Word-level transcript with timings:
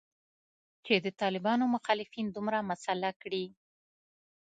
چې 0.85 0.93
د 1.05 1.07
طالبانو 1.21 1.63
مخالفین 1.75 2.25
دومره 2.31 2.59
مسلح 2.69 3.11
کړي 3.23 3.45